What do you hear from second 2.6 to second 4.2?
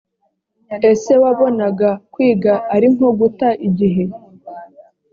ari nko guta igihe?